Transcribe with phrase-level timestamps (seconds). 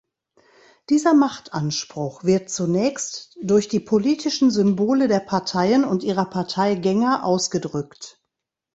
[0.89, 8.19] Dieser Machtanspruch wird zunächst durch die politischen Symbole der Parteien und ihrer Parteigänger ausgedrückt.